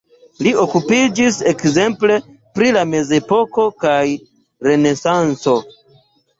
Li 0.45 0.53
okupiĝis 0.61 1.37
ekzemple 1.51 2.17
pri 2.57 2.71
la 2.79 2.87
mezepoko 2.95 3.69
kaj 3.87 3.95
renesanco. 4.73 5.59